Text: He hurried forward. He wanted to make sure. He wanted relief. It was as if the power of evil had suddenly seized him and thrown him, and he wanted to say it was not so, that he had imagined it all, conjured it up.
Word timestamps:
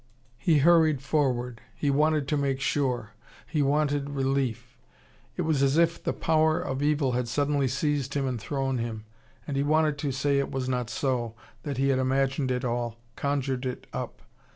He 0.39 0.57
hurried 0.57 0.99
forward. 0.99 1.61
He 1.75 1.91
wanted 1.91 2.27
to 2.29 2.35
make 2.35 2.59
sure. 2.59 3.11
He 3.45 3.61
wanted 3.61 4.09
relief. 4.09 4.75
It 5.37 5.43
was 5.43 5.61
as 5.61 5.77
if 5.77 6.03
the 6.03 6.11
power 6.11 6.59
of 6.59 6.81
evil 6.81 7.11
had 7.11 7.27
suddenly 7.27 7.67
seized 7.67 8.15
him 8.15 8.25
and 8.27 8.41
thrown 8.41 8.79
him, 8.79 9.05
and 9.45 9.55
he 9.55 9.61
wanted 9.61 9.99
to 9.99 10.11
say 10.11 10.39
it 10.39 10.49
was 10.49 10.67
not 10.67 10.89
so, 10.89 11.35
that 11.61 11.77
he 11.77 11.89
had 11.89 11.99
imagined 11.99 12.49
it 12.49 12.65
all, 12.65 12.97
conjured 13.15 13.63
it 13.63 13.85
up. 13.93 14.23